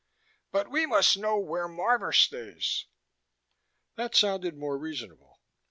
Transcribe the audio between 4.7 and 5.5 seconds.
reasonable.